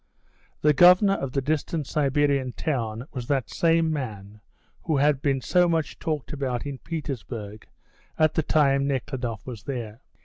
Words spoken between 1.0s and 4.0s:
of the distant Siberian town was that same